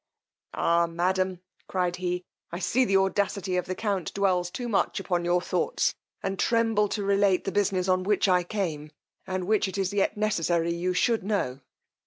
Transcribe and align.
Ah! 0.55 0.87
madam, 0.87 1.41
cried 1.67 1.97
he, 1.97 2.25
I 2.51 2.57
see 2.57 2.85
the 2.85 2.97
audacity 2.97 3.55
of 3.55 3.67
the 3.67 3.75
count 3.75 4.11
dwells 4.15 4.49
too 4.49 4.67
much 4.67 4.99
upon 4.99 5.23
your 5.23 5.41
thoughts, 5.41 5.93
and 6.23 6.39
tremble 6.39 6.87
to 6.89 7.03
relate 7.05 7.43
the 7.43 7.51
business 7.51 7.87
on 7.87 8.01
which 8.01 8.27
I 8.27 8.41
came, 8.41 8.89
and 9.27 9.45
which 9.45 9.67
it 9.67 9.77
is 9.77 9.93
yet 9.93 10.17
necessary 10.17 10.73
you 10.73 10.95
should 10.95 11.21
know. 11.23 11.59